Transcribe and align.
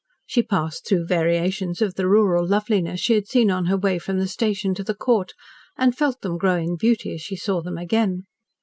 She 0.25 0.41
passed 0.41 0.87
through 0.87 1.05
variations 1.05 1.79
of 1.79 1.93
the 1.93 2.07
rural 2.07 2.43
loveliness 2.43 2.99
she 2.99 3.13
had 3.13 3.27
seen 3.27 3.51
on 3.51 3.65
her 3.65 3.77
way 3.77 3.99
from 3.99 4.17
the 4.17 4.27
station 4.27 4.73
to 4.73 4.83
the 4.83 4.95
Court, 4.95 5.33
and 5.77 5.95
felt 5.95 6.21
them 6.21 6.39
grow 6.39 6.55
in 6.57 6.75
beauty 6.75 7.13
as 7.13 7.21
she 7.21 7.35
saw 7.35 7.61
them 7.61 7.77
again. 7.77 8.23